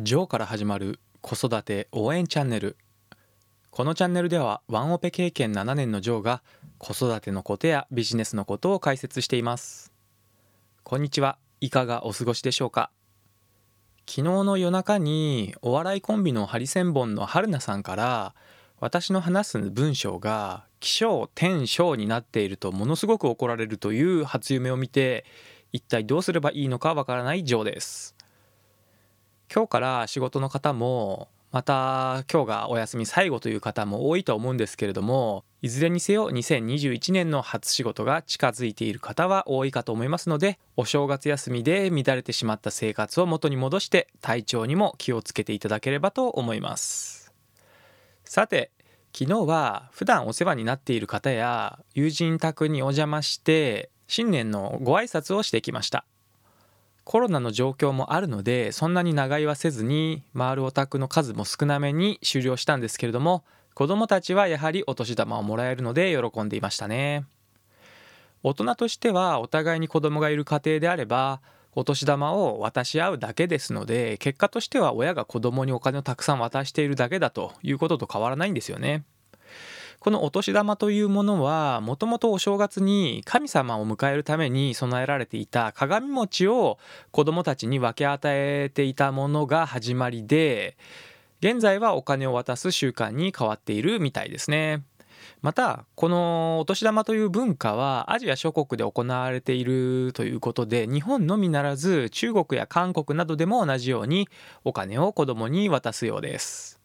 [0.00, 2.76] ジョーから始まる子育て応援チャンネル。
[3.72, 6.44] このチャンネルではワンオペ経験7年のジョーが
[6.78, 9.92] 子育てのことやビジネスのことを解説しています。
[10.84, 11.36] こんにちは。
[11.60, 12.92] いかがお過ごしでしょうか？
[14.08, 18.36] 昨日の夜中にお笑いコンビのハリセンボンの春菜さんから
[18.78, 25.24] 私の話す文章が起承転承になっているとものすごく怒られるという初夢を見て
[25.72, 28.14] 一体どうすればいいのかわからないジョーです。
[29.52, 47.32] 今日から仕事の方もまた今日がお休み最後という方も多いと思うんですけれどもいずれにせよ2021年の初仕事が近づいている方は多いかと思いますのでお正月休みで乱れてしまった生活を元に戻して体調にも気をつけていただければと思います。
[48.24, 48.70] さて
[49.18, 56.04] 昨日は普段お世話になっている方や友人宅にお邪魔して新年のご挨拶をしてきました。
[57.08, 67.24] コロナの状況もあるのでそんなに長居はせずに回るお宅の数も少なめに終了したんですけれども子どもたちはやはりお年玉をもらえるので喜んでいましたね。
[68.42, 71.40] 大人としてはお互いに子供がいる家庭であれば
[71.74, 79.02] お年玉を渡し合うだけですので結果としては親が子供にお金をたくさん渡しているだけだということと変わらないんですよね。
[80.00, 86.78] このお年玉というものはもともとお正月に神様を迎えるために備えられていた鏡餅を
[87.10, 90.76] 子どもたちに分け与えていたものが始まりで
[91.40, 94.82] 現在はお金を渡す習慣に変わっているみたいですね。
[95.42, 104.28] またこのお年玉という文化はアジア諸国で行われているということで日本のみならず中国や韓国などでも同じように
[104.64, 106.80] お金を子供に渡すようです。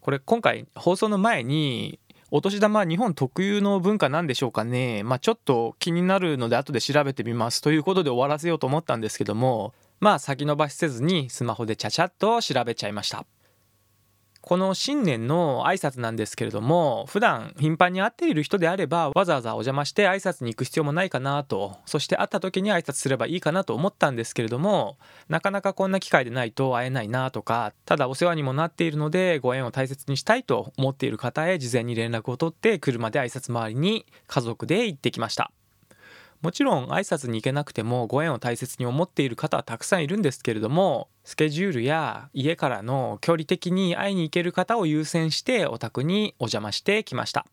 [0.00, 1.98] これ今回放送の前に
[2.30, 5.02] お年玉は日本特有の文化なんでしょうかね。
[5.04, 13.24] まあちょっと気になるので後で調べてみますということで終わらせようと思ったんですけども、まあ先延ばしせずにスマホでちゃちゃっと調べちゃいました。
[14.46, 24.98] この新年の挨拶なんですけれども普段頻繁に会っている人であればわざわざお邪魔して挨拶に行く必要もないかなとそして会った時に挨拶すればいいかなと思ったんですけれども
[25.30, 35.52] なかなかこんな機会でないと会えないなとかただお世話にもなっているのでご縁を大切にしたいと思っている方へ事前に連絡を取って車で挨拶回りに家族で行ってきました。
[36.44, 47.46] もちろん挨拶に行けなくてもご縁を大切に思っている方はたくさんいるんですけれどもスケジュールや家からの距離的に会いに行ける方を優先してお宅にお邪魔してきました。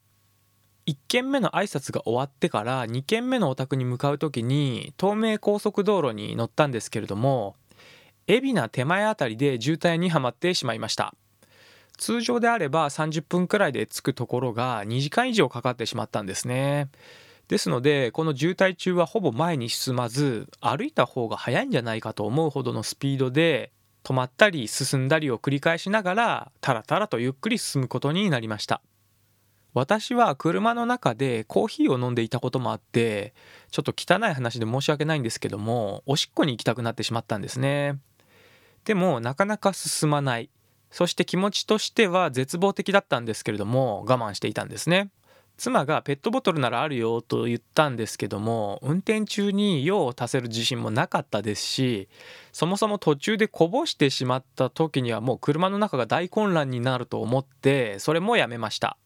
[0.88, 7.56] 1軒目の挨拶が終わってから2軒目のお宅に向かう時に東名高速道路に乗ったんですけれども
[8.28, 11.16] 海老名手前あたりで渋滞にはまってしまいました。
[11.98, 16.90] 通常であれば30分くらいで着くところが2時間以上かかってしまったんですね。
[17.52, 23.74] ですのでこの渋滞中はほぼ前に進まず歩いた方が早いんじゃないかと思うほどのスピードで
[24.06, 28.82] 止まったり進んだりを繰り返しながらタラタラとゆっくり進むことになりました。
[29.74, 33.34] 私は車の中でコーヒーを飲んでいたこともあって
[33.70, 38.00] ちょっと汚い話で申し訳ないんですけどもおしっこに行きたくなってしまったんですね。
[38.86, 40.50] でもなかなか進まない。
[40.90, 45.10] そして気持ちとしては絶望的だったんですけれども我慢していたんですね。
[45.62, 52.10] 妻がペットボトルならあるよと言ったんですけども運転中に用を足せる自信もなかったですし
[52.52, 58.98] そもそも途中でこぼしてしまった時にはもう車の中が大混乱になると思ってそれもやめました。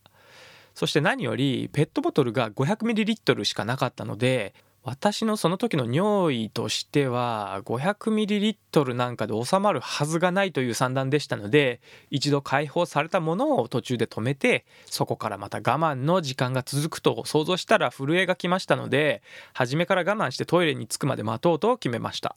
[0.76, 4.54] そして何よりペットボトルが 500ml しかなかったので
[4.88, 11.82] 私のその時の尿意としては 500ml なんかで収まるはずがないという算段でしたので
[12.12, 19.24] 一度解放されたものを途中で止めてそこからまた我慢の時間が続くと想像したら震えが来ましたので
[19.54, 22.36] 初めから我慢してトイレに着くまで待とうと決めました。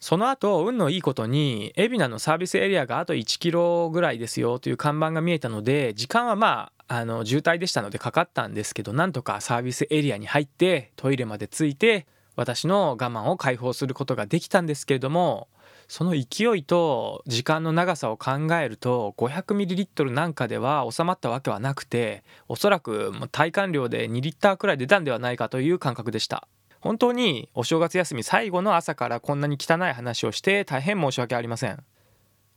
[0.00, 15.46] その後運のいいことに海老名のサービスエリアがあと1キロぐらいですよという看板が見えたので時間はまああの渋滞でしたのでかかったんですけどなんとかサービスエリアに入ってトイレまで着いて私の我慢を解放することができたんですけれども
[15.86, 26.48] その勢いと時間の長さを考えると 500ml なんかでは収まったわけはなくておそらく体感量で2リッターくらい出たんではないかという感覚でした。
[26.80, 31.84] 本当にお正月休み最後の朝からこんなに汚い話をして大変申し訳ありません。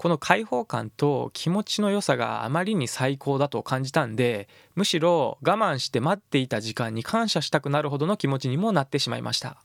[0.03, 9.63] この開放感と気持ちの良さがあまりに最高だと感じたんでむしろ我慢して待っていた時間に感謝したくなるほどの気持ちにもなってしまいました。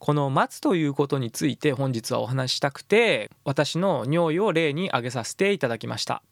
[0.00, 6.24] この待つということについて本日はお話したくて私の尿意を例に挙げさせていただきました。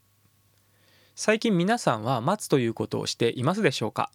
[1.15, 4.11] 最近皆さんは待つということをしていますでしょうか？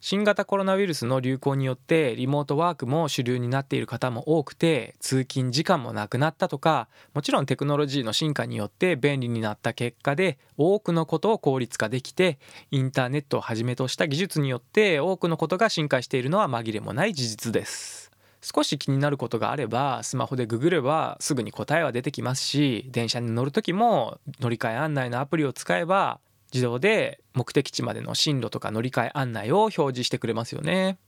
[0.00, 12.38] 新型コロナウイルスの流行によってリモートワークも主流になっている方も多くて通勤時間もなくなったとかもちろんテクノロジーの進化によって便利になった結果で多くのことを効率化できて
[12.70, 18.08] インターネットをはじめとした技術によって多くのことが進化しているのは紛れもない事実です。
[18.40, 26.20] 少し気になることがあればスマホでググればすぐに答えは出てきますし電車に乗る時も乗り換え案内のアプリを使えば
[26.52, 30.98] 自動で目的地までの進路とか乗り換え案内を表示してくれますよね。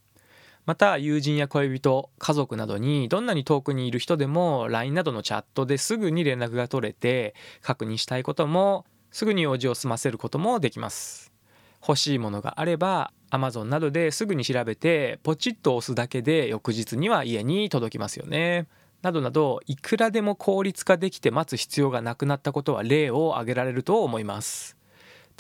[0.67, 11.33] また友人や恋人家族などにどんなに遠くにいる人でも LINE などのチャットですぐに連絡が取れて確認したいこともすぐに用事を済ませることもできます。
[11.81, 18.67] 欲しいものがあれば Amazon などですぐに調べてポチッと押すだけで翌日には家に届きますよね。
[19.03, 24.80] などなどいくらでも効率化できて待つ必要がなくなったことは例を挙げられると思います。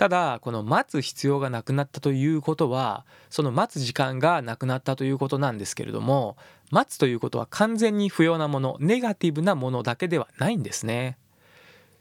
[0.00, 6.38] ただこの待つ必要がなくなったということはその待つ時間がなくなったということなんですけれども
[6.70, 11.18] 待つということは完全に不要なものネガティブなものだけではないんですね。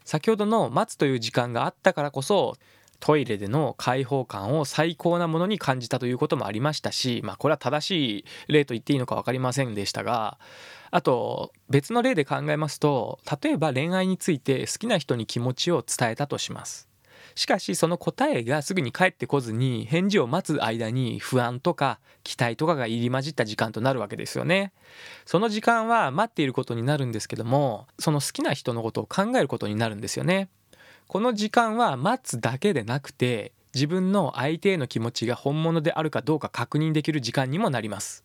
[0.06, 2.56] 先ほどの待つという時間があったからこそ
[3.00, 10.38] トイレでの開放感を最高なものに感じたということもありましたし、まあ、これは正しい例と言っていいのか分かりませんでしたが
[10.90, 16.89] あと別の例で考えますと例えば恋愛について好きな人に気持ちを伝えたとします。
[17.34, 24.72] しかしその答えがすぐに返ってこずに返事を待つ間に不安とか期待とかが入り混じった時間となるわけですよね。
[25.24, 30.48] その時間は待っていることになるんですけどもその好きな人のことを考えることになるんですよね。
[31.06, 38.24] この時間は待つだけでなくて自分の相手への気持ちが本物であるかどうか確認できる時間にもなります。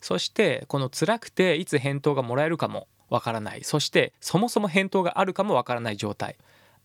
[0.00, 6.36] そしてこの辛くていつ返答がもらえるかもわからないそしてそもそも返答があるかもわからない状態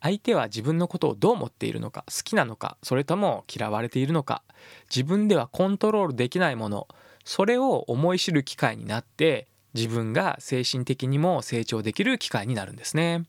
[0.06, 4.44] 相手は自分のことをどう思っているのか好きなのかそれとも嫌われているのか
[4.88, 6.88] 自分ではコントロールできないもの
[7.24, 13.26] それを思い知る機会になって自分が精神的にも成長できる機会になるんですね。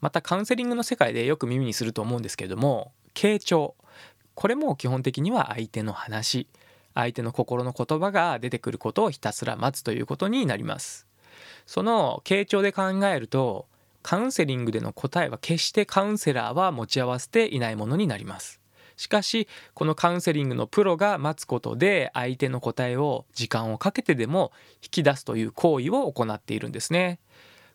[0.00, 3.74] またカウンセリングの世界でよく耳にすると思うんですけれども傾聴
[4.36, 6.46] これも基本的には相手の話
[6.94, 11.08] 相手の心の言葉が出てくることをひたすら待つということになります。
[11.66, 13.66] その傾聴で考えると
[14.08, 18.58] カウンセリングでの答えは決してカウンセラーは持ち合わせていないものになります。
[18.96, 24.50] しかしこのカウンセリングのプロが待つことで相手の答えを時間をかけてでも
[24.82, 27.20] 引き出すという行為を行っているんですね。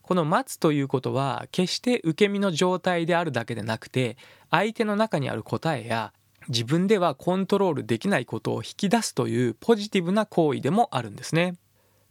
[0.02, 4.16] この待つということは決して受け身の状態であるだけでなくて
[4.50, 6.12] 相手の中にある答えや
[6.48, 11.54] 自分ではコントロールできないことを引き出すというポジティブな行為でもあるんですね。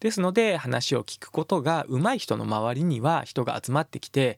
[0.04, 4.38] ですので話を聞くことが上手い人の周りには人が集まってきて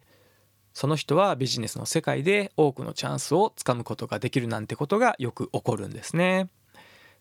[0.75, 6.49] その人はビジネスの世界で多くのチャンスをつかむことができるなんてことがよく起こるんですね。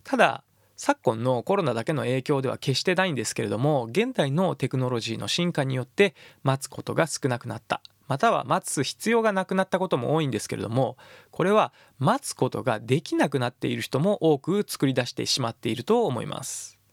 [0.03, 0.45] ただ
[0.77, 10.99] 昨今のコロナだけの影響では決してないんですけれども現代のテクノロジーの進化によって待つことが少なくなったまたは待つ必要がなくなったことも多いんですけれども
[11.31, 16.84] これは待つことができなくなっている人も多く作り出してしまっていると思います。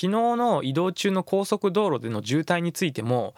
[0.00, 3.34] 昨日の移動中の高速道路での渋滞についても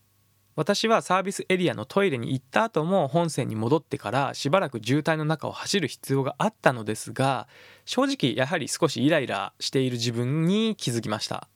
[0.56, 7.48] 私はサービスエリアのトイレに行った後も本線に戻ってからしばらく渋滞の中を走る必要があったのですが
[7.86, 11.48] 正直やはり少しイライラしている自分に気づきました。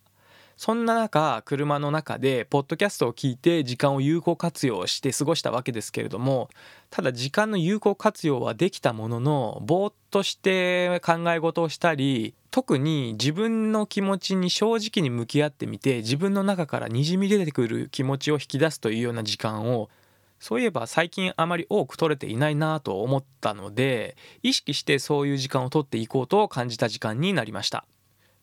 [0.57, 6.49] そんな中車の中でポッドキャストを聞いて時間を有効活用して過ごしたわけですけれども
[6.91, 19.91] ただ時間の有効活用はできたもののぼーっとして考え事をしたり特に自分の気持ちに正直に向き合ってみて自分の中からにじみ出てくる気持ちを引き出すというような時間を
[20.39, 27.87] そういえば最近あまり多く取れていないなと思ったので意識してそういう時間を取っていこうと感じた時間になりました。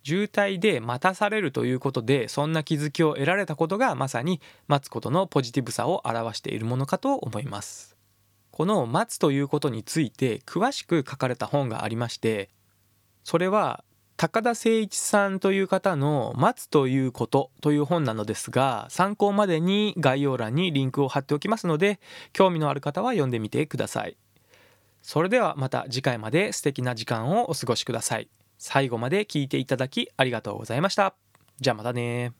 [0.04, 7.98] 渋滞で待たされるということでそんな気づきを得られたことがまさに待つことのポジティブさを表しているものかと思います。
[8.52, 12.50] この待つということについて詳しく書かれた本がありまして
[13.24, 13.84] それは
[14.18, 22.00] 高田誠一さんという方の「待つということ」という本なのですが参考までに概要欄にリンクを貼っておきますので
[22.34, 24.18] 興味のある方は読んでみてください。
[25.02, 28.30] それではまた次回まで素敵な時間をお過ごしください。
[28.64, 31.16] 最後まで聞いていただきありがとうございました。
[31.60, 32.32] じゃあまたね